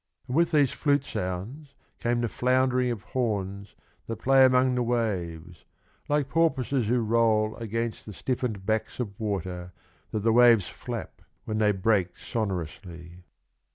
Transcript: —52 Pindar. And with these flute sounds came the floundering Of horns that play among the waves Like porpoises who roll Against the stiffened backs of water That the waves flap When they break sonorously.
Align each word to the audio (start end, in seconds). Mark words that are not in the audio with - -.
—52 0.25 0.25
Pindar. 0.25 0.27
And 0.27 0.35
with 0.39 0.51
these 0.51 0.71
flute 0.71 1.05
sounds 1.05 1.73
came 1.99 2.21
the 2.21 2.27
floundering 2.27 2.89
Of 2.89 3.03
horns 3.13 3.75
that 4.07 4.15
play 4.15 4.45
among 4.45 4.73
the 4.73 4.81
waves 4.81 5.63
Like 6.09 6.27
porpoises 6.27 6.87
who 6.87 7.01
roll 7.01 7.55
Against 7.57 8.07
the 8.07 8.13
stiffened 8.13 8.65
backs 8.65 8.99
of 8.99 9.19
water 9.19 9.73
That 10.09 10.21
the 10.21 10.33
waves 10.33 10.67
flap 10.67 11.21
When 11.45 11.59
they 11.59 11.71
break 11.71 12.17
sonorously. 12.17 13.25